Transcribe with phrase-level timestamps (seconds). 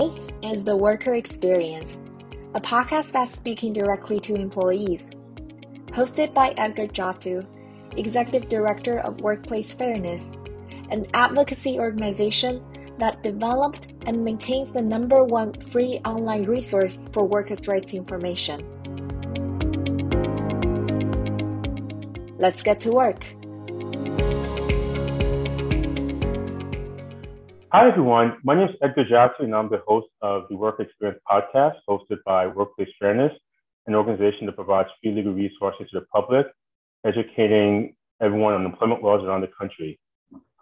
[0.00, 2.00] This is The Worker Experience,
[2.54, 5.10] a podcast that's speaking directly to employees.
[5.88, 7.44] Hosted by Edgar Ndjatou,
[7.98, 10.38] Executive Director of Workplace Fairness,
[10.88, 12.64] an advocacy organization
[12.98, 18.64] that developed and maintains the number one free online resource for workers' rights information.
[22.38, 23.26] Let's get to work.
[27.72, 28.36] Hi, everyone.
[28.42, 32.18] My name is Edgar Ndjatou, and I'm the host of the Work Experience podcast, hosted
[32.26, 33.30] by Workplace Fairness,
[33.86, 36.48] an organization that provides free legal resources to the public,
[37.06, 40.00] educating everyone on employment laws around the country.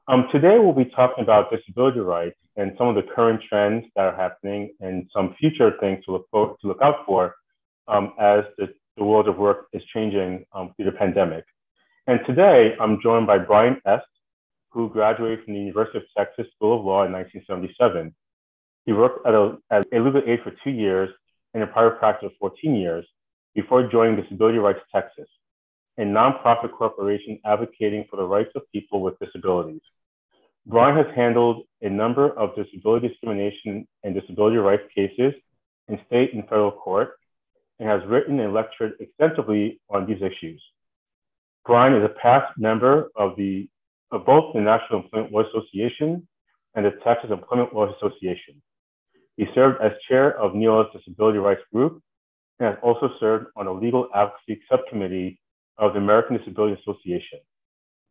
[0.06, 4.02] Um, today, we'll be talking about disability rights and some of the current trends that
[4.04, 7.34] are happening and some future things to look, for, to look out for
[7.86, 8.68] um, as the,
[8.98, 11.46] the, world of work is changing um, through the pandemic.
[12.06, 14.04] And today, I'm joined by Brian East,
[14.70, 18.14] who graduated from the University of Texas School of Law in 1977.
[18.86, 21.10] He worked at a, at a legal aid for two years
[21.54, 23.06] and a private practice for 14 years
[23.54, 25.28] before joining Disability Rights Texas,
[25.98, 29.80] a nonprofit corporation advocating for the rights of people with disabilities.
[30.66, 35.32] Brian has handled a number of disability discrimination and disability rights cases
[35.88, 37.16] in state and federal court
[37.78, 40.62] and has written and lectured extensively on these issues.
[41.64, 43.68] Brian is a past member of the
[44.10, 46.26] of both the National Employment Law Association
[46.74, 48.62] and the Texas Employment Law Association.
[49.36, 52.02] He served as chair of NELA's Disability Rights Group
[52.58, 55.40] and has also served on a legal advocacy subcommittee
[55.78, 57.38] of the American Disability Association,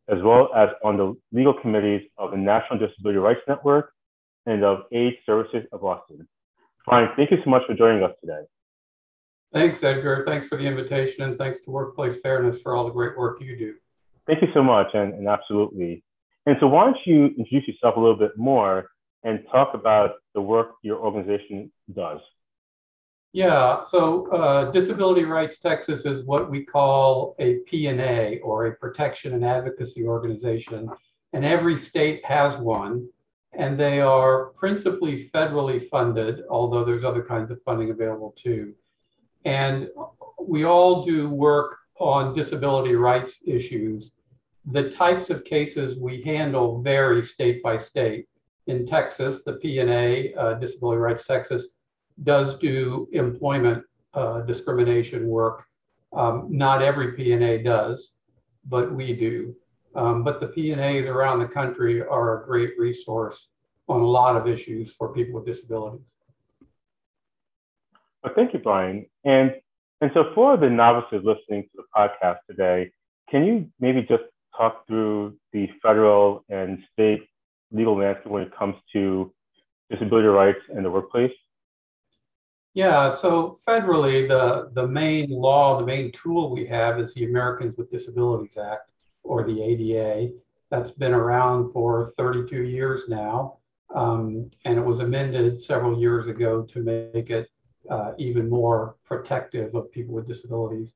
[0.07, 3.91] as well as on the legal committees of the National Disability Rights Network
[4.45, 6.27] and of AIDS Services of Austin.
[6.85, 8.43] Brian, thank you so much for joining us today.
[9.53, 10.23] Thanks, Edgar.
[10.25, 13.57] Thanks for the invitation, and thanks to Workplace Fairness for all the great work you
[13.57, 13.75] do.
[14.27, 16.03] Thank you so much, and, and absolutely.
[16.45, 18.89] And so, why don't you introduce yourself a little bit more
[19.23, 22.19] and talk about the work your organization does?
[23.33, 29.33] Yeah, so uh, Disability Rights Texas is what we call a P&A or a protection
[29.33, 30.89] and advocacy organization,
[31.33, 33.07] and every state has one,
[33.53, 38.73] and they are principally federally funded, although there's other kinds of funding available too.
[39.45, 39.89] And
[40.41, 44.11] we all do work on disability rights issues
[44.71, 48.27] the types of cases we handle vary state by state.
[48.67, 51.67] In Texas, the P&A, uh, Disability Rights Texas,
[52.23, 53.83] does do employment
[54.13, 55.63] uh, discrimination work.
[56.11, 58.11] Um, not every P&A does,
[58.65, 59.55] but we do.
[59.95, 63.49] Um, but the P&As around the country are a great resource
[63.87, 66.05] on a lot of issues for people with disabilities.
[68.21, 69.05] Well, thank you, Brian.
[69.23, 69.53] And
[70.01, 72.91] and so for the novices listening to the podcast today,
[73.29, 74.23] can you maybe just
[74.57, 77.21] talk through the federal and state
[77.71, 79.33] legal landscape when it comes to
[79.89, 81.31] disability rights in the workplace?
[82.73, 87.75] Yeah, so federally, the, the main law, the main tool we have is the Americans
[87.75, 88.91] with Disabilities Act,
[89.23, 90.33] or the ADA.
[90.69, 93.57] That's been around for 32 years now,
[93.95, 97.49] um, and it was amended several years ago to make it
[97.89, 100.89] uh, even more protective of people with disabilities.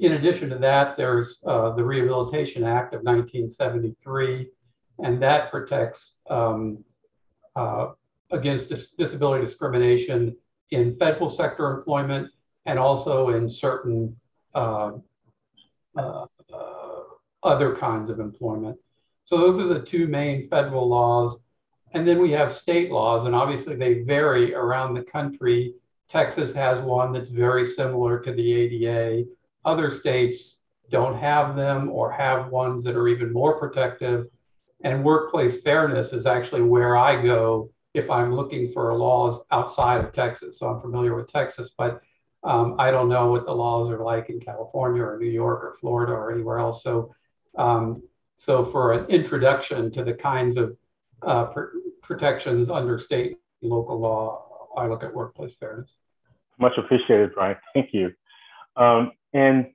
[0.00, 4.48] In addition to that, there's uh, the Rehabilitation Act of 1973,
[5.04, 6.82] and that protects um,
[7.54, 7.88] uh,
[8.30, 10.34] against dis disability discrimination
[10.70, 12.30] in federal sector employment
[12.64, 14.16] and also in certain
[14.54, 14.92] uh,
[15.98, 17.00] uh, uh,
[17.42, 18.78] other kinds of employment.
[19.26, 21.42] So those are the two main federal laws.
[21.92, 25.74] And then we have state laws, and obviously they vary around the country.
[26.08, 29.26] Texas has one that's very similar to the ADA.
[29.64, 30.56] Other states
[30.90, 34.26] don't have them or have ones that are even more protective.
[34.82, 40.12] And workplace fairness is actually where I go if I'm looking for laws outside of
[40.12, 40.58] Texas.
[40.58, 42.00] So I'm familiar with Texas, but
[42.42, 45.76] um, I don't know what the laws are like in California or New York or
[45.80, 46.82] Florida or anywhere else.
[46.82, 47.14] So,
[47.58, 48.02] um,
[48.38, 50.76] so for an introduction to the kinds of
[51.22, 51.64] uh, pr
[52.02, 55.94] protections under state and local law, I look at workplace fairness.
[56.58, 57.56] Much appreciated, Brian.
[57.74, 58.12] Thank you.
[58.76, 59.66] Um, and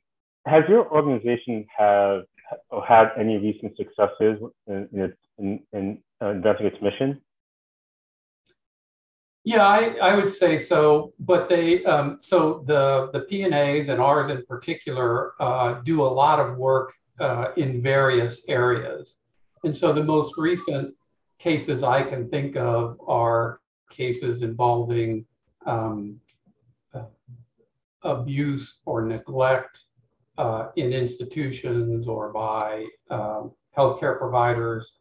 [0.46, 2.24] has your organization have
[2.88, 7.22] had any recent successes in, in, in uh, advancing its mission?
[9.44, 11.14] Yeah, I, I would say so.
[11.20, 16.40] But they, um, so the, the P&As and ours in particular uh, do a lot
[16.40, 19.18] of work uh, in various areas.
[19.64, 20.94] And so the most recent
[21.40, 23.60] cases I can think of are
[23.92, 25.26] cases involving
[25.66, 26.20] um,
[28.06, 29.80] abuse or neglect
[30.38, 34.94] uh, in institutions or by um, healthcare providers,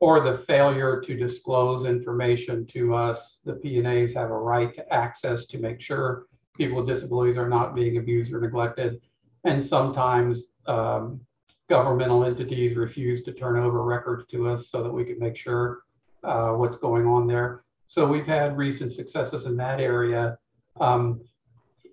[0.00, 3.40] or the failure to disclose information to us.
[3.44, 6.26] The P&As have a right to access to make sure
[6.56, 9.00] people with disabilities are not being abused or neglected.
[9.44, 11.20] And sometimes um,
[11.68, 15.82] governmental entities refuse to turn over records to us so that we can make sure
[16.24, 17.64] uh, what's going on there.
[17.88, 20.38] So we've had recent successes in that area.
[20.80, 21.20] Um,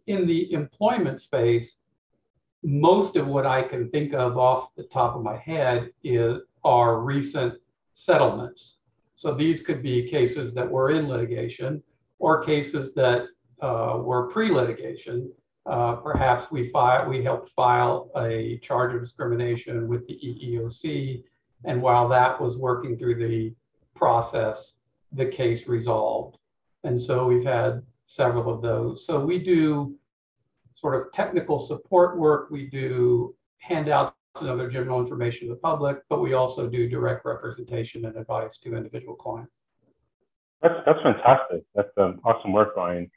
[0.10, 1.78] in the employment space,
[2.64, 7.00] most of what I can think of off the top of my head is are
[7.00, 7.54] recent
[7.94, 8.78] settlements.
[9.16, 11.84] So these could be cases that were in litigation
[12.18, 13.28] or cases that
[13.62, 15.32] uh, were pre-litigation.
[15.66, 21.24] Uh, perhaps we filed, we helped file a charge of discrimination with the EEOC,
[21.66, 23.54] and while that was working through the
[23.96, 24.74] process,
[25.12, 26.38] the case resolved.
[26.84, 29.06] And so we've had several of those.
[29.06, 29.99] So we do
[30.80, 32.50] sort of technical support work.
[32.50, 37.26] We do handouts and other general information to the public, but we also do direct
[37.26, 39.52] representation and advice to individual clients.
[40.62, 41.64] That's, that's fantastic.
[41.76, 43.10] That's um, awesome work, Brian.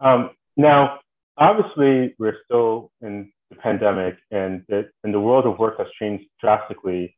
[0.00, 1.00] Um, now,
[1.36, 6.24] obviously, we're still in the pandemic, and the, and the world of work has changed
[6.40, 7.16] drastically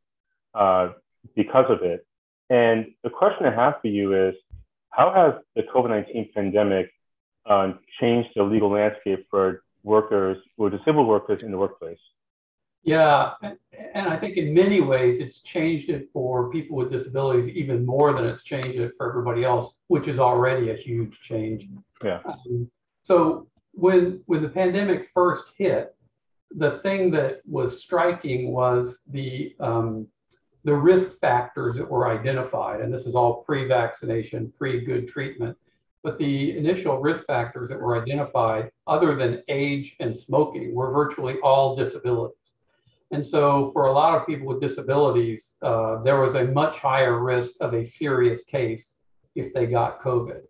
[0.53, 0.89] uh,
[1.35, 2.05] because of it.
[2.49, 4.35] And the question I have for you is,
[4.91, 6.91] how has the COVID-19 pandemic
[7.45, 11.99] um, changed the legal landscape for workers or disabled workers in the workplace?
[12.83, 13.33] Yeah,
[13.93, 18.13] and I think in many ways it's changed it for people with disabilities even more
[18.13, 21.67] than it's changed it for everybody else, which is already a huge change.
[22.03, 22.19] Yeah.
[22.25, 22.71] Um,
[23.01, 25.93] so when when the pandemic first hit,
[26.51, 30.07] the thing that was striking was the um,
[30.63, 35.57] the risk factors that were identified, and this is all pre-vaccination, pre-good treatment.
[36.03, 41.39] But the initial risk factors that were identified, other than age and smoking, were virtually
[41.39, 42.35] all disabilities.
[43.11, 47.19] And so, for a lot of people with disabilities, uh, there was a much higher
[47.19, 48.95] risk of a serious case
[49.35, 50.41] if they got COVID.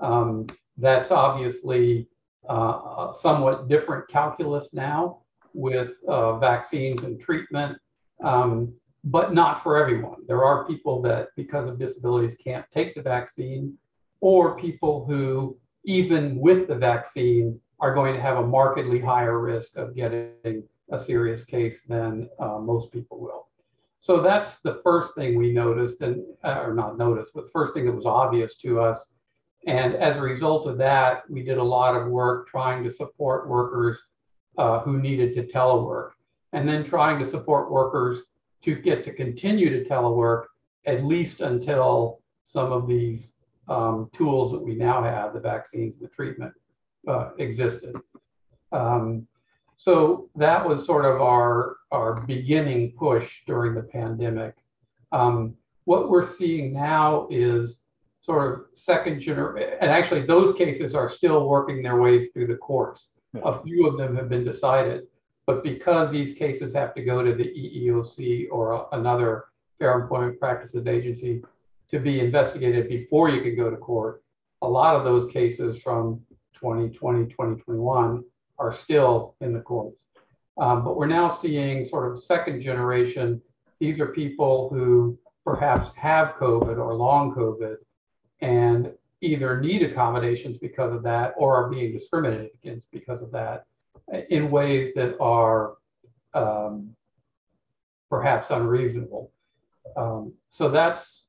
[0.00, 0.46] Um,
[0.76, 2.08] that's obviously
[2.48, 5.22] uh, a somewhat different calculus now
[5.54, 7.78] with uh, vaccines and treatment,
[8.22, 8.74] um,
[9.04, 10.20] but not for everyone.
[10.26, 13.76] There are people that, because of disabilities, can't take the vaccine,
[14.22, 19.76] or people who, even with the vaccine, are going to have a markedly higher risk
[19.76, 23.48] of getting a serious case than uh, most people will.
[24.00, 27.74] So that's the first thing we noticed, and uh, or not noticed, but the first
[27.74, 29.14] thing that was obvious to us.
[29.66, 33.48] And as a result of that, we did a lot of work trying to support
[33.48, 34.00] workers
[34.58, 36.10] uh, who needed to telework,
[36.52, 38.22] and then trying to support workers
[38.62, 40.44] to get to continue to telework
[40.86, 43.34] at least until some of these
[43.68, 46.52] um, tools that we now have, the vaccines the treatment,
[47.08, 47.94] uh, existed.
[48.72, 49.26] Um,
[49.76, 54.54] so that was sort of our, our beginning push during the pandemic.
[55.10, 55.54] Um,
[55.84, 57.82] what we're seeing now is
[58.20, 62.56] sort of second generation, and actually those cases are still working their ways through the
[62.56, 63.08] courts.
[63.44, 65.08] A few of them have been decided,
[65.46, 69.46] but because these cases have to go to the EEOC or a, another
[69.78, 71.42] Fair Employment Practices Agency
[71.92, 74.22] to be investigated before you can go to court,
[74.62, 76.20] a lot of those cases from
[76.54, 78.24] 2020, 2021
[78.58, 80.02] are still in the courts.
[80.58, 83.42] Um, but we're now seeing sort of second generation.
[83.80, 87.76] These are people who perhaps have COVID or long COVID
[88.40, 93.64] and either need accommodations because of that or are being discriminated against because of that
[94.30, 95.74] in ways that are
[96.34, 96.94] um,
[98.10, 99.32] perhaps unreasonable.
[99.96, 101.24] Um, so that's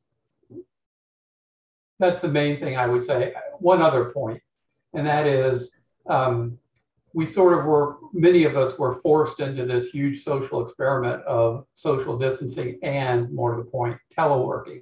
[1.99, 3.33] that's the main thing I would say.
[3.59, 4.41] One other point,
[4.93, 5.71] and that is
[6.09, 6.57] um,
[7.13, 11.65] we sort of were, many of us were forced into this huge social experiment of
[11.75, 14.81] social distancing and, more to the point, teleworking.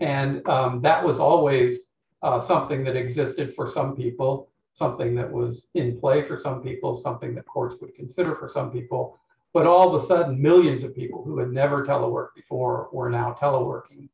[0.00, 1.90] And um, that was always
[2.22, 6.96] uh, something that existed for some people, something that was in play for some people,
[6.96, 9.18] something that courts would consider for some people.
[9.52, 13.36] But all of a sudden, millions of people who had never teleworked before were now
[13.38, 14.08] teleworking.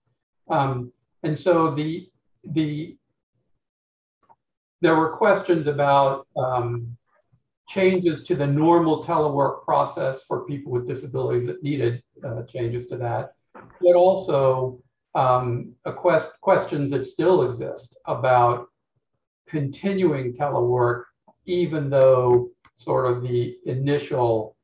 [0.49, 2.09] Um, and so the,
[2.45, 2.97] the,
[4.81, 6.97] there were questions about um,
[7.69, 12.97] changes to the normal telework process for people with disabilities that needed uh, changes to
[12.97, 13.33] that,
[13.81, 14.81] but also
[15.15, 18.69] um, quest questions that still exist about
[19.49, 21.05] continuing telework,
[21.47, 24.57] even though sort of the initial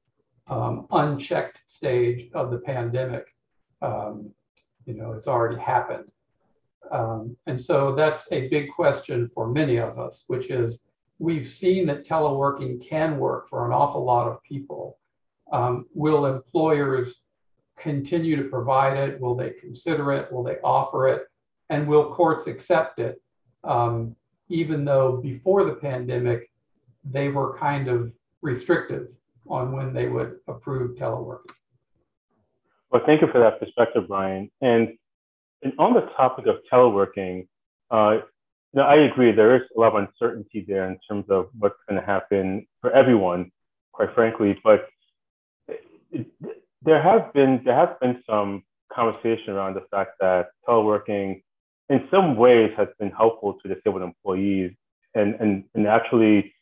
[0.46, 3.24] um, unchecked stage of the pandemic,
[3.82, 4.30] um,
[4.86, 6.04] you know, it's already happened.
[6.90, 10.80] Um, and so that's a big question for many of us, which is
[11.18, 14.98] we've seen that teleworking can work for an awful lot of people.
[15.52, 17.22] Um, will employers
[17.76, 19.20] continue to provide it?
[19.20, 20.32] Will they consider it?
[20.32, 21.22] Will they offer it?
[21.70, 23.20] And will courts accept it?
[23.62, 24.16] Um,
[24.48, 26.50] even though before the pandemic,
[27.04, 31.52] they were kind of restrictive on when they would approve teleworking.
[32.90, 34.50] Well, thank you for that perspective, Brian.
[34.60, 34.96] And,
[35.64, 37.48] and on the topic of teleworking,
[37.90, 38.18] uh,
[38.74, 39.32] no, I agree.
[39.32, 42.90] There is a lot of uncertainty there in terms of what's going to happen for
[42.90, 43.50] everyone,
[43.92, 44.60] quite frankly.
[44.62, 44.88] But
[46.82, 51.42] there has been there has been some conversation around the fact that teleworking,
[51.88, 54.72] in some ways, has been helpful to disabled employees,
[55.14, 56.52] and and and actually,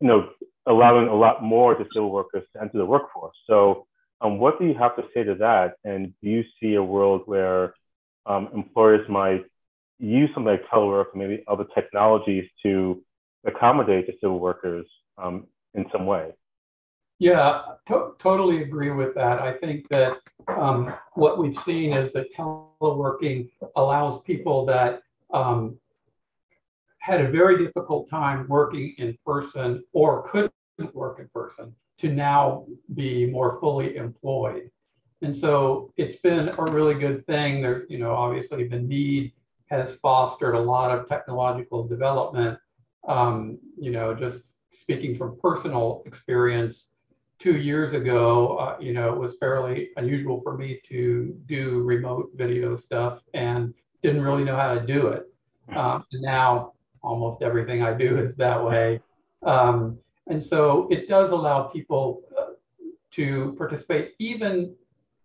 [0.00, 0.30] you know,
[0.66, 3.36] allowing a lot more disabled workers to enter the workforce.
[3.46, 3.86] So,
[4.20, 5.74] um, what do you have to say to that?
[5.84, 7.74] And do you see a world where
[8.26, 9.44] um, employers might
[9.98, 13.02] use something like telework or maybe other technologies to
[13.44, 14.86] accommodate the disabled workers
[15.18, 16.32] um, in some way.
[17.18, 19.40] Yeah, to- totally agree with that.
[19.40, 20.18] I think that
[20.48, 25.78] um, what we've seen is that teleworking allows people that um,
[26.98, 30.52] had a very difficult time working in person or couldn't
[30.92, 34.70] work in person to now be more fully employed.
[35.22, 37.62] And so it's been a really good thing.
[37.62, 39.32] There's, you know, obviously the need
[39.66, 42.58] has fostered a lot of technological development.
[43.08, 46.88] Um, you know, just speaking from personal experience,
[47.38, 52.30] two years ago, uh, you know, it was fairly unusual for me to do remote
[52.34, 55.24] video stuff and didn't really know how to do it.
[55.74, 56.72] Um, now
[57.02, 59.00] almost everything I do is that way.
[59.42, 59.98] Um,
[60.28, 62.52] and so it does allow people uh,
[63.12, 64.74] to participate even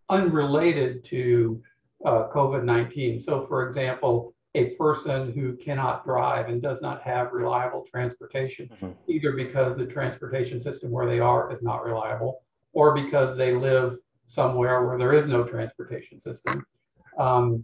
[0.10, 1.62] unrelated to
[2.06, 3.20] uh, COVID 19.
[3.20, 8.92] So, for example, a person who cannot drive and does not have reliable transportation, mm-hmm.
[9.08, 12.42] either because the transportation system where they are is not reliable
[12.74, 16.66] or because they live somewhere where there is no transportation system,
[17.18, 17.64] um,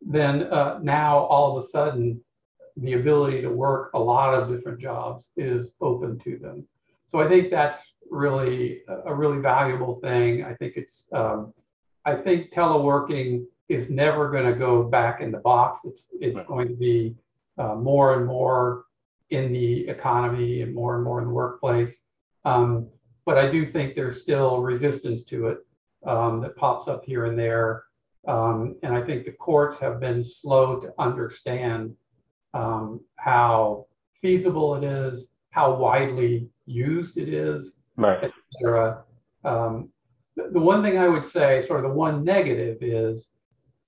[0.00, 2.20] then uh, now all of a sudden
[2.80, 6.66] the ability to work a lot of different jobs is open to them.
[7.06, 7.78] So I think that's
[8.10, 10.44] really a really valuable thing.
[10.44, 11.52] I think it's um,
[12.04, 15.80] I think teleworking is never going to go back in the box.
[15.84, 16.46] It's it's right.
[16.46, 17.14] going to be
[17.58, 18.84] uh, more and more
[19.30, 22.00] in the economy and more and more in the workplace.
[22.44, 22.88] Um,
[23.26, 25.58] but I do think there's still resistance to it
[26.06, 27.84] um, that pops up here and there.
[28.26, 31.94] Um, and I think the courts have been slow to understand
[32.54, 38.30] um, how feasible it is, how widely used it is, right.
[38.54, 39.04] etc.
[39.44, 39.90] Um,
[40.36, 43.30] the one thing I would say, sort of the one negative, is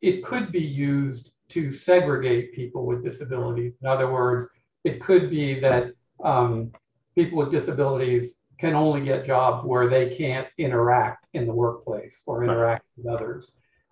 [0.00, 3.75] it could be used to segregate people with disabilities.
[3.81, 4.47] In other words,
[4.85, 5.92] it could be that
[6.25, 6.73] um,
[7.14, 12.45] people with disabilities can only get jobs where they can't interact in the workplace or
[12.45, 13.50] interact with others.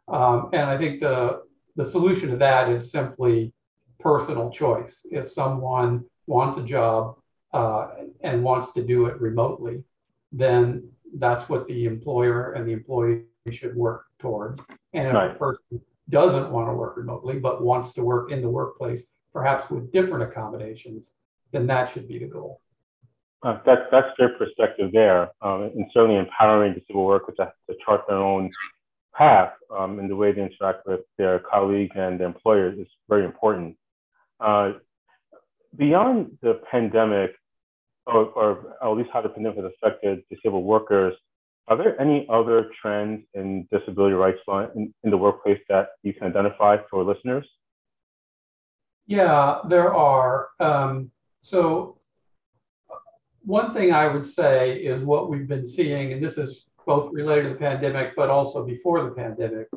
[0.08, 1.42] Um, and I think the,
[1.76, 3.52] the solution to that is simply
[4.00, 5.06] personal choice.
[5.10, 7.16] If someone wants a job
[7.52, 7.88] uh,
[8.22, 9.84] and wants to do it remotely,
[10.32, 14.62] then that's what the employer and the employee should work towards.
[14.92, 15.30] And if right.
[15.30, 19.02] a person doesn't want to work remotely but wants to work in the workplace,
[19.32, 21.12] perhaps with different accommodations,
[21.52, 22.60] then that should be the goal.
[23.42, 28.02] Uh, that, that's their perspective there, um, and certainly empowering disabled workers to, to chart
[28.06, 28.50] their own
[29.16, 33.24] path um, in the way they interact with their colleagues and their employers is very
[33.24, 33.76] important.
[34.40, 34.72] Uh,
[35.76, 37.32] beyond the pandemic,
[38.06, 41.14] or, or at least how the pandemic has affected disabled workers,
[41.68, 44.40] are there any other trends in disability rights
[44.74, 47.46] in, in the workplace that you can identify for listeners?
[49.06, 50.48] Yeah, there are.
[50.58, 51.10] Um,
[51.42, 51.98] so,
[53.42, 57.44] one thing I would say is what we've been seeing, and this is both related
[57.44, 59.68] to the pandemic, but also before the pandemic,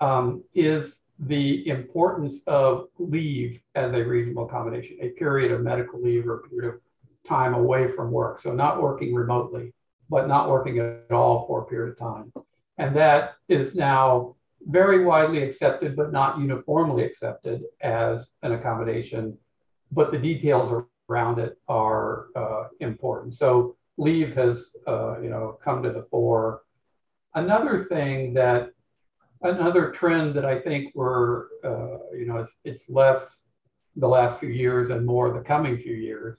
[0.00, 6.26] um, is the importance of leave as a reasonable accommodation, a period of medical leave
[6.26, 6.80] or a period of
[7.26, 8.40] time away from work.
[8.40, 9.72] So, not working remotely
[10.08, 12.32] but not working at all for a period of time.
[12.78, 19.38] And that is now very widely accepted, but not uniformly accepted as an accommodation.
[19.92, 23.36] But the details around it are uh, important.
[23.36, 26.62] So leave has, uh, you know, come to the fore.
[27.34, 28.70] Another thing that,
[29.42, 33.42] another trend that I think we're, uh, you know, it's, it's less
[33.96, 36.38] the last few years and more the coming few years,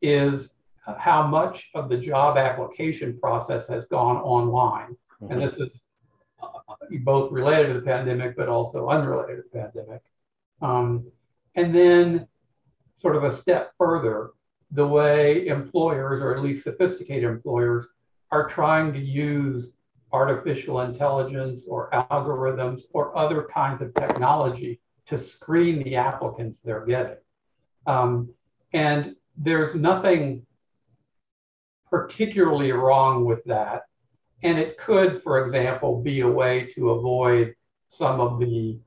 [0.00, 0.54] is
[0.96, 4.96] how much of the job application process has gone online.
[5.22, 5.32] Mm-hmm.
[5.32, 5.70] And this is
[6.42, 6.48] uh,
[7.00, 10.02] both related to the pandemic, but also unrelated to the pandemic.
[10.62, 11.06] Um,
[11.54, 12.28] and then,
[12.94, 14.30] sort of a step further,
[14.70, 17.86] the way employers, or at least sophisticated employers,
[18.30, 19.72] are trying to use
[20.12, 27.16] artificial intelligence or algorithms or other kinds of technology to screen the applicants they're getting.
[27.86, 28.30] Um,
[28.72, 30.46] and there's nothing
[31.90, 33.82] particularly wrong with that.
[34.42, 37.54] And it could, for example, be a way to avoid
[37.88, 38.78] some of the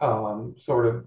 [0.00, 1.06] um, sort of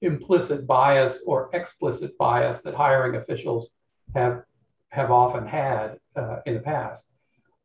[0.00, 3.68] implicit bias or explicit bias that hiring officials
[4.14, 4.42] have
[4.90, 7.04] have often had uh, in the past.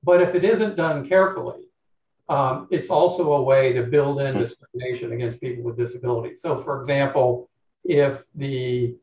[0.03, 1.61] But if it isn't done carefully,
[2.29, 6.41] um, it's also a way to build in discrimination against people with disabilities.
[6.41, 7.49] So, for example,
[7.83, 8.95] if the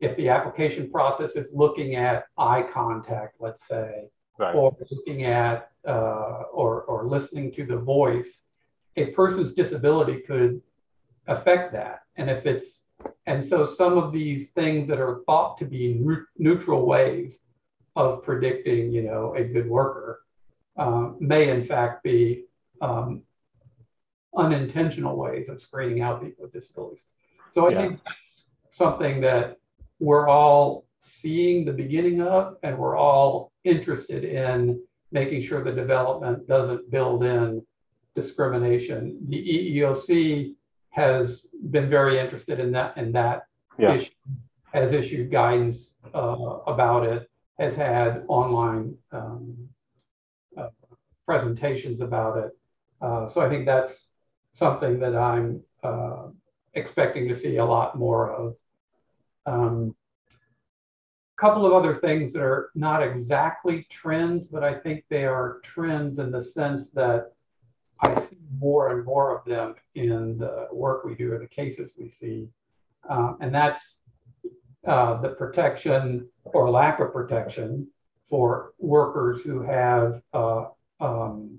[0.00, 4.54] if the application process is looking at eye contact, let's say, right.
[4.54, 8.42] or looking at uh, or or listening to the voice,
[8.96, 10.60] a person's disability could
[11.28, 12.00] affect that.
[12.16, 12.84] And if it's
[13.26, 16.00] and so some of these things that are thought to be
[16.36, 17.40] neutral ways
[17.96, 20.22] of predicting, you know, a good worker
[20.76, 22.44] uh, may in fact be
[22.80, 23.22] um,
[24.36, 27.06] unintentional ways of screening out people with disabilities.
[27.50, 27.78] So I yeah.
[27.78, 28.00] think
[28.70, 29.58] something that
[29.98, 34.80] we're all seeing the beginning of, and we're all interested in
[35.10, 37.64] making sure the development doesn't build in
[38.14, 39.18] discrimination.
[39.28, 40.54] The EEOC
[40.90, 43.46] has been very interested in that and that
[43.78, 43.94] yeah.
[43.94, 44.10] issue,
[44.72, 49.68] has issued guidance uh, about it, has had online um,
[50.56, 50.68] uh,
[51.26, 52.50] presentations about it.
[53.00, 54.08] Uh, so I think that's
[54.54, 56.28] something that I'm uh,
[56.74, 58.56] expecting to see a lot more of.
[59.46, 59.96] A um,
[61.36, 66.20] couple of other things that are not exactly trends, but I think they are trends
[66.20, 67.32] in the sense that
[68.00, 71.94] I see more and more of them in the work we do or the cases
[71.98, 72.48] we see.
[73.08, 74.02] Uh, and that's
[74.86, 77.86] uh, the protection or lack of protection
[78.24, 80.64] for workers who have uh,
[81.00, 81.58] um,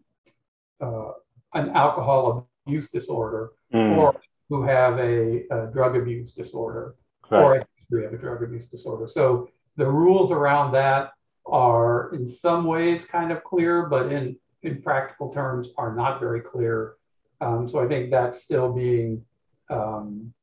[0.82, 1.12] uh,
[1.54, 3.98] an alcohol abuse disorder mm.
[3.98, 6.96] or who have a, a drug abuse disorder
[7.30, 7.42] right.
[7.42, 9.08] or a history of a drug abuse disorder.
[9.08, 11.12] So the rules around that
[11.46, 16.40] are in some ways kind of clear, but in in practical terms are not very
[16.40, 16.96] clear.
[17.42, 19.26] Um, so I think that's still being,
[19.70, 20.34] um,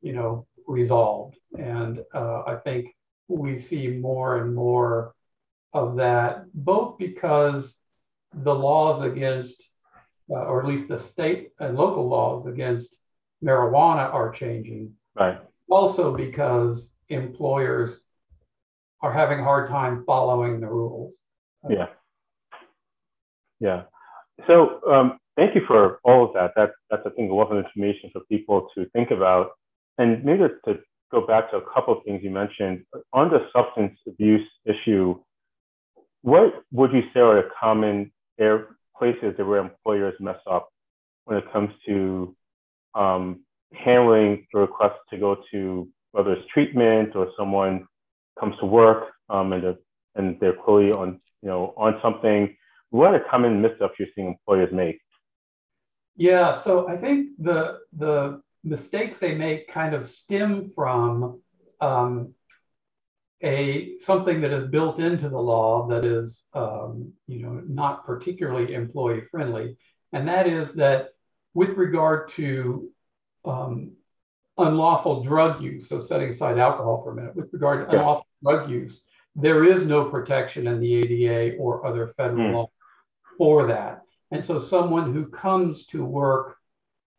[0.00, 1.36] you know, resolved.
[1.58, 2.93] And uh, I think
[3.28, 5.14] we see more and more
[5.72, 7.76] of that, both because
[8.32, 9.62] the laws against,
[10.30, 12.96] uh, or at least the state and local laws against
[13.42, 14.94] marijuana are changing.
[15.14, 15.38] Right.
[15.68, 17.96] Also because employers
[19.00, 21.12] are having a hard time following the rules.
[21.68, 21.88] Yeah.
[23.60, 23.82] Yeah.
[24.46, 26.52] So um, thank you for all of that.
[26.56, 29.50] That that's I think a lot of information for people to think about.
[29.98, 30.78] And maybe to
[31.10, 35.18] go back to a couple of things you mentioned on the substance abuse issue.
[36.22, 40.68] What would you say are the common places where employers mess up
[41.24, 42.34] when it comes to
[42.94, 43.40] um,
[43.72, 47.86] handling the request to go to whether it's treatment or someone
[48.38, 49.78] comes to work um, and, they're,
[50.14, 52.54] and they're clearly on you know on something
[52.90, 55.00] what are common missteps you're seeing employers make?
[56.16, 61.40] Yeah, so I think the the mistakes they make kind of stem from
[61.80, 62.34] um,
[63.42, 68.72] a something that is built into the law that is um, you know not particularly
[68.72, 69.76] employee friendly,
[70.12, 71.10] and that is that
[71.52, 72.90] with regard to
[73.44, 73.92] um,
[74.56, 78.00] unlawful drug use, so setting aside alcohol for a minute, with regard to yeah.
[78.00, 79.02] unlawful drug use,
[79.36, 82.54] there is no protection in the ADA or other federal mm.
[82.54, 82.70] law
[83.36, 84.02] for that.
[84.30, 86.56] And so someone who comes to work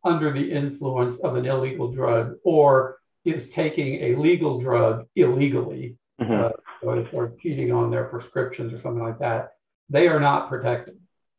[0.06, 6.32] under the influence of an illegal drug or is taking a legal drug illegally mm-hmm.
[6.32, 6.50] uh,
[6.82, 9.54] or, or cheating on their prescriptions or something like that,
[9.90, 10.96] they are not protected.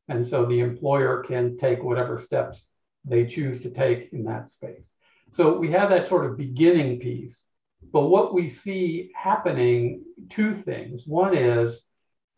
[0.10, 2.70] And so the employer can take whatever steps
[3.06, 4.88] they choose to take in that space.
[5.34, 7.46] So we have that sort of beginning piece.
[7.94, 11.06] But what we see happening, two things.
[11.06, 11.82] One is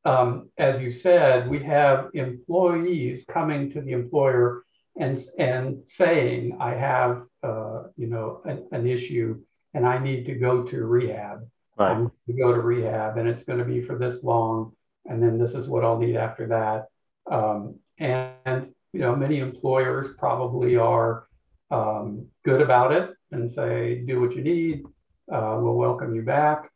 [0.06, 4.64] um, as you said, we have employees coming to the employer
[5.00, 9.40] and, and saying, I have, uh, you know, an, an, issue
[9.74, 11.48] and I need to go to rehab.
[11.78, 11.92] Right.
[11.92, 14.74] I need to go to rehab and it's going to be for this long.
[15.06, 16.88] And then this is what I'll need after that.
[17.34, 21.28] Um, and, and, you know, many employers probably are
[21.72, 24.84] um, good about it and say, do what you need.
[25.32, 26.70] Uh, we'll welcome you back.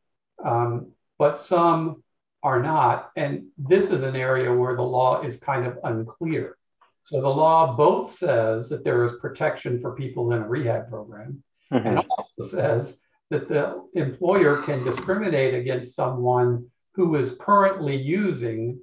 [0.44, 2.04] Um, but some
[2.42, 3.12] are not.
[3.18, 6.58] And this is an area where the law is kind of unclear.
[7.06, 11.44] So the law both says that there is protection for people in a rehab program
[11.72, 11.86] mm-hmm.
[11.86, 12.98] and also says
[13.30, 18.80] that the employer can discriminate against someone who is currently using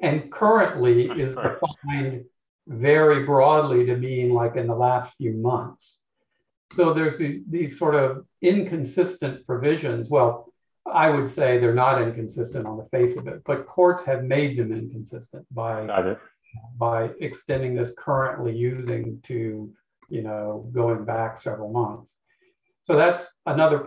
[0.00, 2.24] and currently is defined
[2.66, 5.98] very broadly to mean like in the last few months.
[6.72, 10.08] So there's these, these sort of inconsistent provisions.
[10.08, 10.52] Well,
[10.86, 14.58] I would say they're not inconsistent on the face of it, but courts have made
[14.58, 15.86] them inconsistent by
[16.76, 19.72] by extending this currently using to
[20.08, 22.14] you know going back several months.
[22.82, 23.78] So that's another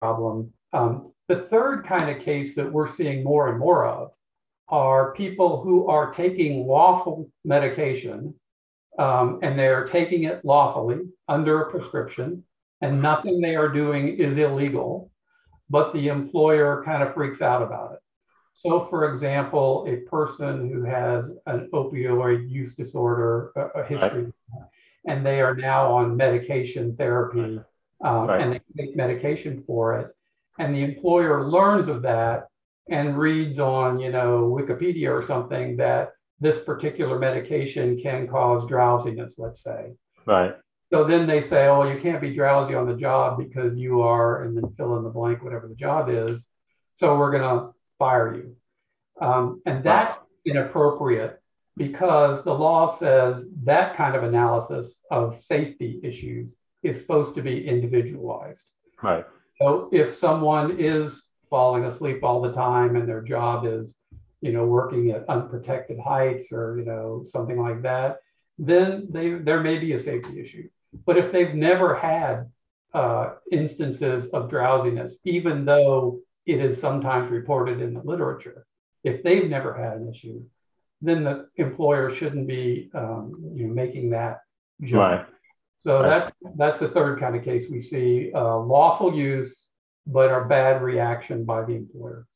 [0.00, 0.52] problem.
[0.72, 4.10] Um, the third kind of case that we're seeing more and more of
[4.68, 8.34] are people who are taking lawful medication
[8.98, 12.44] um, and they're taking it lawfully under a prescription,
[12.80, 15.10] and nothing they are doing is illegal,
[15.68, 17.98] but the employer kind of freaks out about it.
[18.62, 24.64] So, for example, a person who has an opioid use disorder, a, a history, right.
[25.06, 27.58] and they are now on medication therapy,
[28.04, 28.42] um, right.
[28.42, 30.14] and they take medication for it,
[30.58, 32.48] and the employer learns of that
[32.90, 39.38] and reads on, you know, Wikipedia or something that this particular medication can cause drowsiness,
[39.38, 39.92] let's say.
[40.26, 40.54] Right.
[40.92, 44.42] So then they say, oh, you can't be drowsy on the job because you are,
[44.42, 46.44] and then fill in the blank, whatever the job is.
[46.96, 48.56] So we're going to fire you.
[49.20, 51.40] Um, and that's inappropriate
[51.76, 57.66] because the law says that kind of analysis of safety issues is supposed to be
[57.74, 58.64] individualized.
[59.02, 59.24] Right.
[59.60, 63.94] So if someone is falling asleep all the time and their job is,
[64.40, 68.18] you know, working at unprotected heights or, you know, something like that,
[68.58, 70.68] then they, there may be a safety issue.
[71.06, 72.50] But if they've never had
[72.94, 78.66] uh, instances of drowsiness, even though it is sometimes reported in the literature,
[79.04, 80.42] if they've never had an issue,
[81.00, 84.40] then the employer shouldn't be um, you know, making that
[84.82, 85.00] jump.
[85.00, 85.26] Right.
[85.78, 86.08] So right.
[86.08, 89.68] that's that's the third kind of case we see uh, lawful use,
[90.06, 92.26] but a bad reaction by the employer.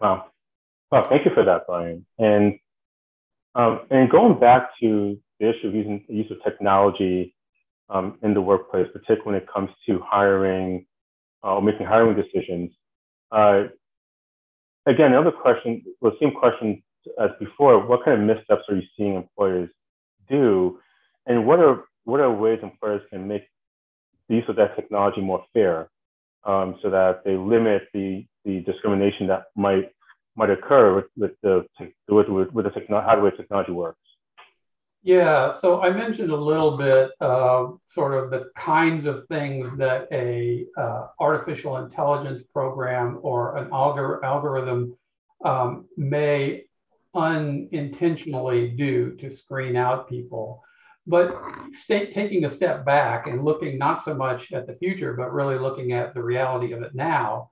[0.00, 0.26] Wow.
[0.90, 2.06] Well, thank you for that, Brian.
[2.18, 2.58] And
[3.56, 7.34] um, and going back to the issue of using the use of technology
[7.88, 10.86] um, in the workplace, particularly when it comes to hiring
[11.42, 12.70] uh, or making hiring decisions.
[13.34, 13.64] Uh,
[14.86, 16.82] again, another question, well, same question
[17.20, 19.70] as before, what kind of missteps are you seeing employers
[20.28, 20.78] do?
[21.26, 23.42] And what are, what are ways employers can make
[24.28, 25.88] the use of that technology more fair
[26.44, 29.90] um, so that they limit the, the discrimination that might,
[30.36, 31.66] might occur with, with the,
[32.08, 33.98] with, with, the techno- how technology works?
[35.06, 40.08] Yeah, so I mentioned a little bit uh, sort of the kinds of things that
[40.10, 44.96] a uh, artificial intelligence program or an algor- algorithm
[45.44, 46.64] um, may
[47.14, 50.62] unintentionally do to screen out people.
[51.06, 51.38] But
[51.72, 55.58] stay, taking a step back and looking not so much at the future, but really
[55.58, 57.50] looking at the reality of it now,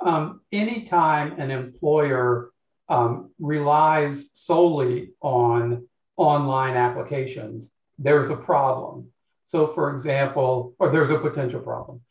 [0.00, 2.50] um, anytime an employer
[2.88, 5.86] um, relies solely on
[6.18, 9.06] online applications, there's a problem.
[9.46, 12.02] So, for example, or there's a potential problem.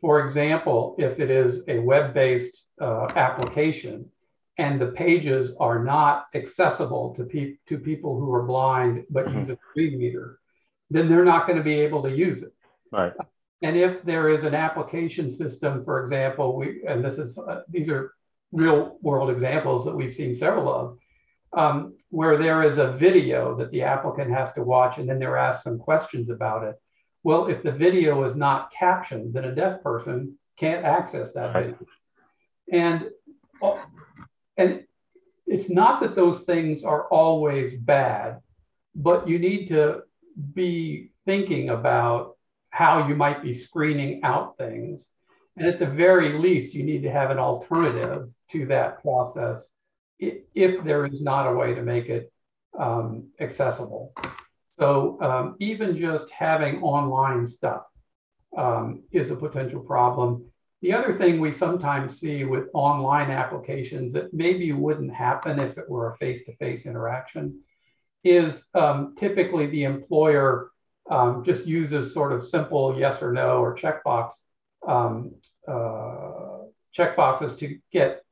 [0.00, 4.10] For example, if it is a web based uh, application
[4.58, 9.40] and the pages are not accessible to, pe- to people who are blind but mm-hmm.
[9.40, 10.38] use a screen reader,
[10.90, 12.54] then they're not going to be able to use it.
[12.92, 13.12] Right.
[13.62, 17.88] And if there is an application system, for example, we and this is uh, these
[17.88, 18.12] are
[18.52, 20.98] real world examples that we've seen several of,
[21.56, 25.38] um, where there is a video that the applicant has to watch and then they're
[25.38, 26.76] asked some questions about it.
[27.24, 31.78] Well, if the video is not captioned, then a deaf person can't access that video.
[32.70, 33.10] And,
[34.56, 34.84] and
[35.46, 38.40] it's not that those things are always bad,
[38.94, 40.02] but you need to
[40.54, 42.36] be thinking about
[42.68, 45.08] how you might be screening out things.
[45.56, 49.70] And at the very least, you need to have an alternative to that process
[50.18, 52.32] if there is not a way to make it
[52.78, 54.12] um, accessible.
[54.78, 57.86] So um, even just having online stuff
[58.56, 60.46] um, is a potential problem.
[60.82, 65.88] The other thing we sometimes see with online applications that maybe wouldn't happen if it
[65.88, 67.60] were a face-to-face interaction
[68.22, 70.70] is um, typically the employer
[71.10, 74.32] um, just uses sort of simple yes or no or checkbox
[74.86, 75.34] um,
[75.66, 76.64] uh,
[76.96, 78.22] checkboxes to get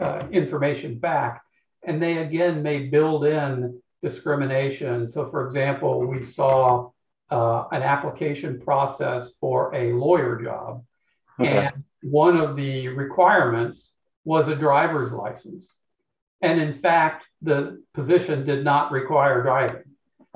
[0.00, 1.42] uh, information back.
[1.84, 5.08] And they again may build in discrimination.
[5.08, 6.90] So, for example, we saw
[7.30, 10.84] uh, an application process for a lawyer job,
[11.38, 11.66] okay.
[11.66, 13.92] and one of the requirements
[14.24, 15.72] was a driver's license.
[16.42, 19.82] And in fact, the position did not require driving.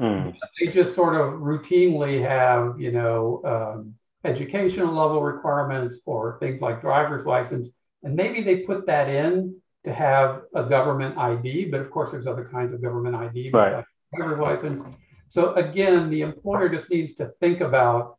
[0.00, 0.34] Mm.
[0.60, 6.80] They just sort of routinely have, you know, um, educational level requirements or things like
[6.80, 7.70] driver's license
[8.04, 12.26] and maybe they put that in to have a government ID, but of course, there's
[12.26, 13.84] other kinds of government ID right.
[14.14, 14.82] driver's license.
[15.28, 18.16] So again, the employer just needs to think about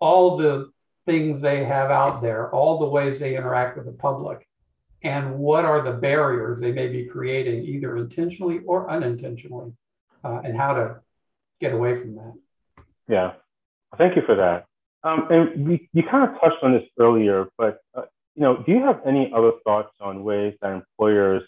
[0.00, 0.70] all the
[1.06, 4.46] things they have out there, all the ways they interact with the public,
[5.02, 9.72] and what are the barriers they may be creating, either intentionally or unintentionally,
[10.24, 10.96] uh, and how to
[11.60, 12.34] get away from that.
[13.08, 13.32] Yeah,
[13.96, 14.66] thank you for that.
[15.04, 18.02] Um, and we, you kind of touched on this earlier, but uh,
[18.38, 21.42] you know, do you have any other thoughts on ways that employers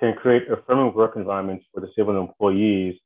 [0.00, 2.96] can create affirming work environments for disabled employees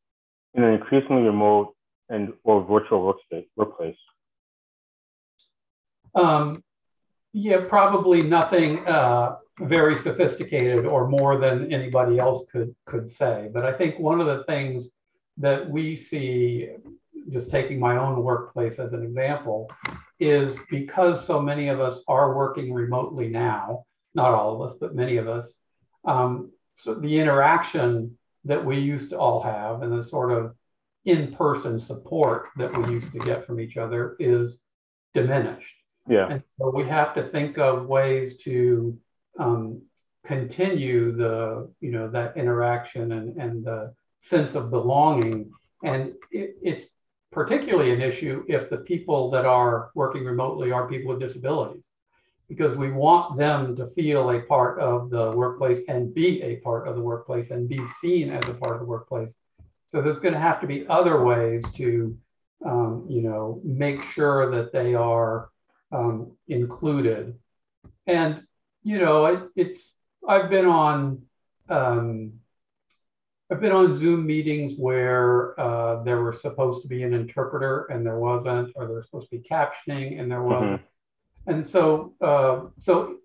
[0.55, 1.75] in an increasingly remote
[2.09, 3.15] and or virtual
[3.57, 3.97] workplace?
[6.15, 6.65] Um,
[7.35, 13.51] yeah, probably nothing uh, very sophisticated or more than anybody else could could say.
[13.53, 14.89] But I think one of the things
[15.37, 16.71] that we see,
[17.29, 19.71] just taking my own workplace as an example,
[20.21, 24.95] is because so many of us are working remotely now, not all of us, but
[24.95, 25.59] many of us,
[26.05, 30.55] um, so the interaction that we used to all have and the sort of
[31.05, 34.61] in-person support that we used to get from each other is
[35.15, 35.75] diminished.
[36.09, 36.29] Yeah.
[36.31, 38.99] And so we have to think of ways to
[39.39, 39.83] um,
[40.25, 45.53] continue the, you know, that interaction and, and the sense of belonging.
[45.83, 46.85] And it, it's
[47.33, 51.83] particularly an issue if the people that are working remotely are people with disabilities,
[52.49, 56.89] because we want them to feel a part of the workplace and be a part
[56.89, 59.33] of the workplace and be seen as a part of the workplace.
[59.93, 62.17] So there's going to have to be other ways to,
[62.65, 65.51] um, you know, make sure that they are
[65.93, 67.39] um, included.
[68.07, 68.43] And,
[68.83, 69.93] you know, it, it's,
[70.27, 71.23] I've been on,
[71.69, 72.40] um,
[73.51, 78.07] I've been on Zoom meetings where uh, there was supposed to be an interpreter and
[78.07, 80.81] there wasn't, or there was supposed to be captioning and there wasn't.
[80.81, 81.51] Mm-hmm.
[81.51, 83.17] And so, uh, so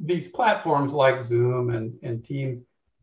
[0.00, 2.60] these platforms like Zoom and, and Teams,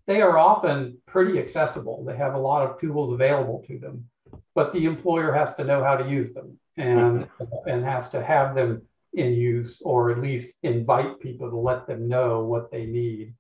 [0.08, 2.04] they are often pretty accessible.
[2.06, 4.10] They have a lot of tools available to them,
[4.56, 7.70] but the employer has to know how to use them and, mm-hmm.
[7.70, 8.82] and has to have them
[9.14, 13.36] in use or at least invite people to let them know what they need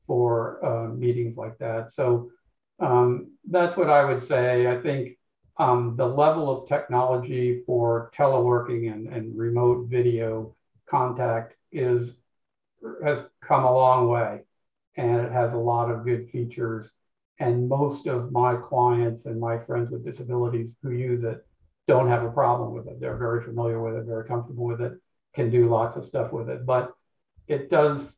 [0.00, 1.92] for uh, meetings like that.
[1.92, 2.30] So
[2.80, 4.66] um, that's what I would say.
[4.66, 5.18] I think
[5.58, 10.54] um, the level of technology for teleworking and, and remote video
[10.88, 12.12] contact is
[13.04, 14.40] has come a long way
[14.96, 16.90] and it has a lot of good features.
[17.40, 21.44] And most of my clients and my friends with disabilities who use it
[21.86, 23.00] don't have a problem with it.
[23.00, 24.94] They're very familiar with it, very comfortable with it,
[25.34, 26.66] can do lots of stuff with it.
[26.66, 26.92] But
[27.46, 28.14] it does,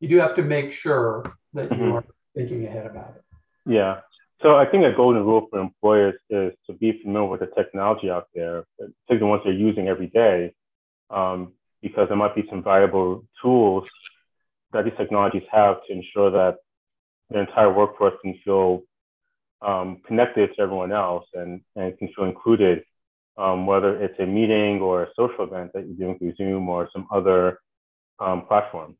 [0.00, 1.84] you do have to make sure that mm-hmm.
[1.84, 3.22] you are thinking ahead about it.
[3.68, 4.00] Yeah.
[4.40, 8.08] So I think a golden rule for employers is to be familiar with the technology
[8.08, 10.54] out there, particularly the ones they're using every day,
[11.10, 11.52] um,
[11.82, 13.84] because there might be some valuable tools
[14.72, 16.56] that these technologies have to ensure that
[17.30, 18.82] the entire workforce can feel
[19.60, 22.84] um, connected to everyone else and, and can feel included,
[23.36, 26.88] um, whether it's a meeting or a social event that you're doing through Zoom or
[26.92, 27.58] some other
[28.18, 28.96] um, platform.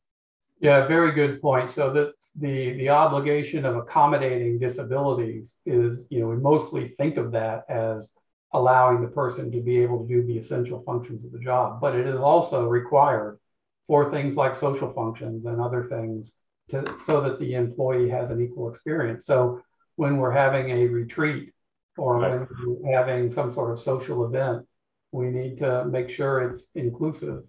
[0.61, 1.71] Yeah, very good point.
[1.71, 7.33] So that the the obligation of accommodating disabilities is, you know, we mostly think of
[7.33, 8.13] that as
[8.53, 11.95] allowing the person to be able to do the essential functions of the job, but
[11.95, 13.39] it is also required
[13.87, 16.35] for things like social functions and other things
[16.71, 19.27] to so that the employee has an equal experience.
[19.27, 19.63] So
[19.97, 21.53] when we're having a retreat
[21.97, 22.31] or right.
[22.31, 24.67] when we're having some sort of social event,
[25.13, 27.45] we need to make sure it's inclusive.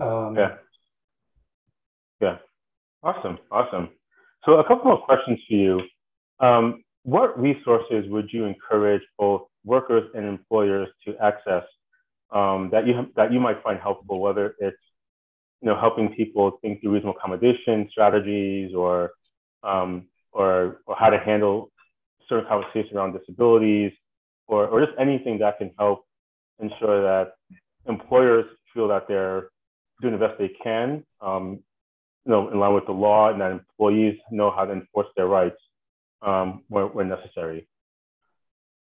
[0.00, 0.56] Um, yeah.
[2.20, 2.38] Yeah.
[3.02, 3.38] Awesome.
[3.50, 3.90] Awesome.
[4.44, 5.80] So a couple of questions for you.
[6.40, 11.62] Um, what resources would you encourage both workers and employers to access
[12.32, 14.76] um, that you that you might find helpful, whether it's
[15.60, 19.12] you know helping people think through reasonable accommodation strategies or
[19.62, 21.70] um, or or how to handle
[22.28, 23.92] certain conversations around disabilities
[24.48, 26.04] or or just anything that can help
[26.60, 27.32] ensure that
[27.88, 29.48] employers feel that they're
[30.00, 31.60] doing the best they can um,
[32.26, 35.26] you know, in line with the law and that employees know how to enforce their
[35.26, 35.60] rights
[36.22, 37.68] um, when, when necessary?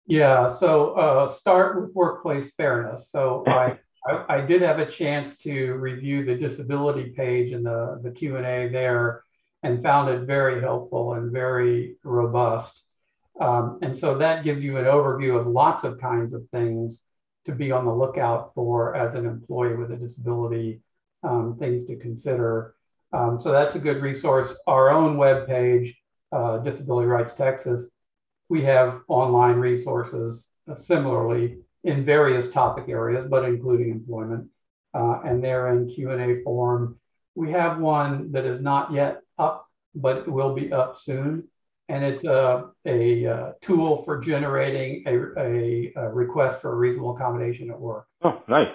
[0.08, 3.10] Yeah, so uh, start with workplace fairness.
[3.12, 8.00] So I, I, I, did have a chance to review the disability page and the,
[8.02, 9.24] the Q&A there
[9.64, 12.82] and found it very helpful and very robust.
[13.40, 17.02] Um, and so that gives you an overview of lots of kinds of things
[17.46, 20.82] to be on the lookout for as an employee with a disability,
[21.24, 22.76] um, things to consider.
[23.14, 24.54] Um, so that's a good resource.
[24.68, 25.96] Our own webpage,
[26.32, 27.88] uh, Disability Rights Texas,
[28.50, 34.50] we have online resources uh, similarly in various topic areas, but including employment.
[34.94, 37.00] Uh, and they're in Q&A form.
[37.36, 39.68] We have one that is not yet up
[39.98, 41.44] but it will be up soon.
[41.90, 46.76] And it's a, a, a uh, tool for generating a, a, a, request for a
[46.76, 48.08] reasonable accommodation at work.
[48.24, 48.68] Oh, nice.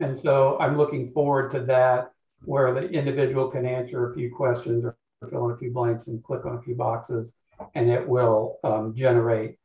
[0.00, 2.12] And so I'm looking forward to that,
[2.46, 4.96] where the individual can answer a few questions or
[5.28, 7.34] fill in a few blanks and click on a few boxes,
[7.74, 9.56] and it will um, generate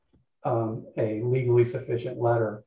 [0.44, 2.64] um, a legally sufficient letter.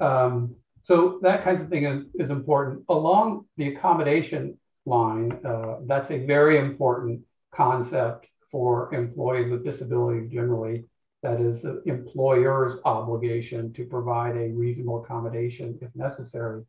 [0.00, 2.84] Um, so that kind of thing is, is important.
[2.88, 7.20] Along the accommodation line, uh, that's a very important
[7.52, 10.84] concept for employees with disabilities generally.
[11.22, 16.64] That is the employer's obligation to provide a reasonable accommodation if necessary.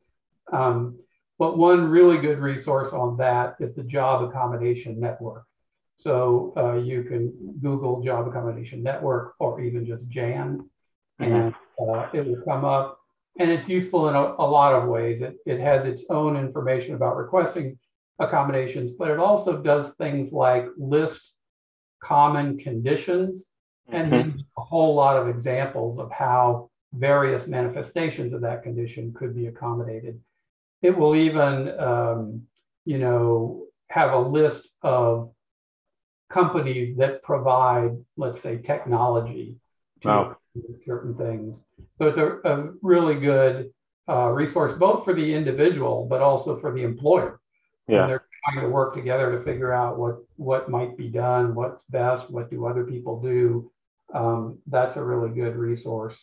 [0.52, 1.00] Um,
[1.44, 5.44] but one really good resource on that is the Job Accommodation Network.
[5.98, 10.70] So uh, you can Google Job Accommodation Network or even just JAN,
[11.20, 11.34] mm-hmm.
[11.34, 12.98] and uh, it will come up.
[13.40, 15.22] And it's useful in a, a lot of ways.
[15.22, 17.78] It, it has its own information about requesting
[18.20, 21.30] accommodations, but it also does things like list
[22.02, 23.44] common conditions
[23.90, 24.40] and mm-hmm.
[24.58, 30.22] a whole lot of examples of how various manifestations of that condition could be accommodated.
[30.84, 32.44] It will even, um,
[32.86, 35.34] you know, have a list of
[36.30, 39.58] companies that provide, let's say, technology
[40.02, 40.38] to wow.
[40.82, 41.64] certain things.
[41.98, 43.72] So it's a, a really good
[44.10, 47.40] uh, resource, both for the individual, but also for the employer.
[47.88, 48.08] Yeah.
[48.08, 52.30] they're trying to work together to figure out what, what might be done, what's best,
[52.30, 53.72] what do other people do.
[54.14, 56.18] Um, that's a really good resource.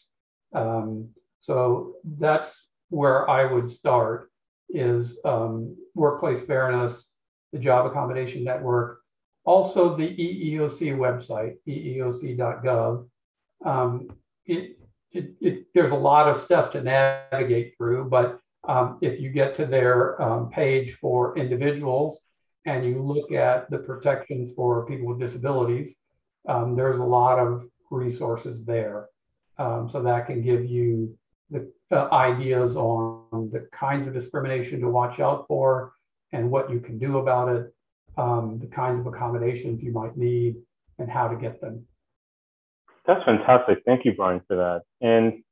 [0.54, 4.29] Um, so that's where I would start
[4.72, 7.06] is um, workplace fairness,
[7.52, 9.00] the job accommodation network,
[9.44, 13.08] also the EEOC website, eeoc.gov.
[13.64, 14.08] Um,
[14.46, 14.78] it,
[15.12, 19.56] it, it, there's a lot of stuff to navigate through, but um, if you get
[19.56, 22.20] to their um, page for individuals
[22.66, 25.96] and you look at the protections for people with disabilities,
[26.48, 29.08] um, there's a lot of resources there.
[29.58, 31.18] Um, so that can give you
[31.50, 35.92] the uh, ideas on the kinds of discrimination to watch out for
[36.32, 37.74] and what you can do about it,
[38.16, 40.56] um, the kinds of accommodations you might need,
[40.98, 41.84] and how to get them.
[43.06, 43.82] That's fantastic.
[43.84, 44.82] Thank you, Brian, for that.
[45.00, 45.42] And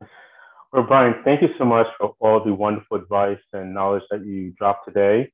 [0.72, 4.52] well, Brian, thank you so much for all the wonderful advice and knowledge that you
[4.58, 5.30] dropped today.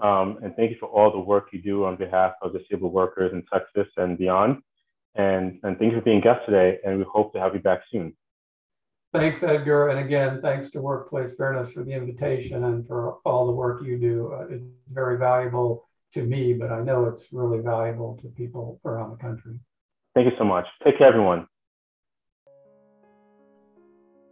[0.00, 3.32] Um, and thank you for all the work you do on behalf of disabled workers
[3.32, 4.58] in Texas and beyond.
[5.14, 8.14] And, and thanks for being guest today, and we hope to have you back soon.
[9.12, 9.88] Thanks, Edgar.
[9.88, 13.98] And again, thanks to Workplace Fairness for the invitation and for all the work you
[13.98, 14.32] do.
[14.32, 19.10] Uh, it's very valuable to me, but I know it's really valuable to people around
[19.10, 19.58] the country.
[20.14, 20.66] Thank you so much.
[20.84, 21.46] Take care, everyone.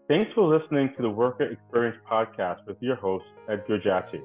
[0.09, 4.23] Thanks for listening to the Worker Experience Podcast with your host, Edgar Ndjatou.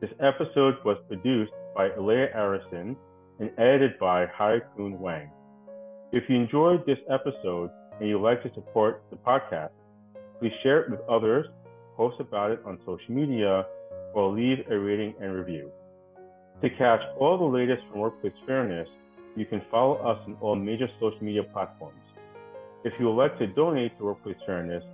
[0.00, 2.96] This episode was produced by Alea Arison
[3.40, 5.28] and edited by Hai Kun Wang.
[6.12, 9.70] If you enjoyed this episode and you'd like to support the podcast,
[10.38, 11.46] please share it with others,
[11.96, 13.64] post about it on social media,
[14.14, 15.70] or leave a rating and review.
[16.62, 18.88] To catch all the latest from Workplace Fairness,
[19.34, 21.98] You can follow us on all major social media platforms.
[22.84, 24.84] If you would like to donate to Workplace Fairness,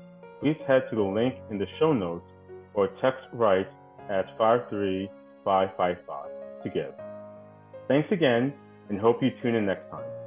[0.41, 2.25] please head to the link in the show notes
[2.75, 3.67] or text right
[4.09, 6.31] at 53555
[6.63, 6.95] to give.
[7.89, 8.55] Thanks again
[8.89, 10.18] and hope you tune in next time.